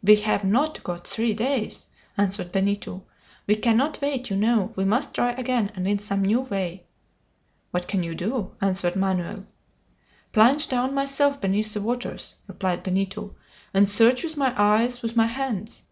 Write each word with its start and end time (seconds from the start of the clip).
"We 0.00 0.14
have 0.20 0.44
not 0.44 0.80
got 0.84 1.04
three 1.08 1.34
days," 1.34 1.88
answered 2.16 2.52
Benito. 2.52 3.02
"We 3.48 3.56
cannot 3.56 4.00
wait, 4.00 4.30
you 4.30 4.36
know; 4.36 4.72
we 4.76 4.84
must 4.84 5.12
try 5.12 5.32
again, 5.32 5.72
and 5.74 5.88
in 5.88 5.98
some 5.98 6.22
new 6.22 6.42
way." 6.42 6.84
"What 7.72 7.88
can 7.88 8.04
you 8.04 8.14
do?" 8.14 8.52
answered 8.60 8.94
Manoel. 8.94 9.44
"Plunge 10.30 10.68
down 10.68 10.94
myself 10.94 11.40
beneath 11.40 11.74
the 11.74 11.80
waters," 11.80 12.36
replied 12.46 12.84
Benito, 12.84 13.34
"and 13.74 13.88
search 13.88 14.22
with 14.22 14.36
my 14.36 14.54
eyes 14.56 15.02
with 15.02 15.16
my 15.16 15.26
hands." 15.26 15.82